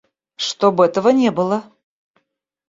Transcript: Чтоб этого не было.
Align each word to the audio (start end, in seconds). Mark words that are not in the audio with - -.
Чтоб 0.35 0.81
этого 0.81 1.09
не 1.09 1.29
было. 1.29 1.63